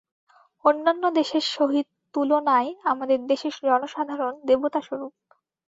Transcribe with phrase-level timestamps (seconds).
[0.65, 5.13] অন্যান্য দেশের সহিত তুলনায় আমাদের দেশের জনসাধারণ দেবতাস্বরূপ।